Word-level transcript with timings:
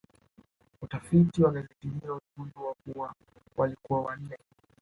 Utafiti 0.81 1.43
wa 1.43 1.51
gazeti 1.51 1.87
hilo 1.89 2.15
uligundua 2.37 2.75
kuwa 2.83 3.15
walikuwa 3.57 4.01
wanne 4.01 4.37